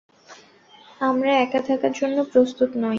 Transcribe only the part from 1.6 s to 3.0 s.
থাকার জন্য প্রস্তুত নই।